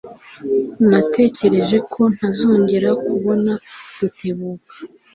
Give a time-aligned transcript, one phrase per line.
[0.89, 3.51] Natekereje ko ntazongera kubona
[3.99, 4.75] Rutebuka.